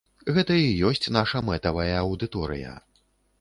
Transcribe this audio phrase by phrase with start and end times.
[0.35, 2.73] Гэта і ёсць наша мэтавая аўдыторыя.